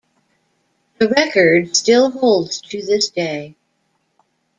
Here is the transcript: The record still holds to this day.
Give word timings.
The 0.97 1.09
record 1.09 1.77
still 1.77 2.09
holds 2.09 2.59
to 2.61 2.83
this 2.83 3.07
day. 3.09 3.55